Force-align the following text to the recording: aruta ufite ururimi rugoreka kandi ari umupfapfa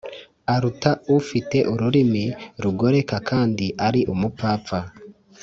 aruta 0.53 0.91
ufite 1.17 1.57
ururimi 1.73 2.25
rugoreka 2.63 3.15
kandi 3.29 3.65
ari 3.87 4.01
umupfapfa 4.13 4.79